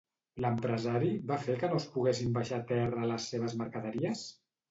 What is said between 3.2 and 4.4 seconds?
seves mercaderies?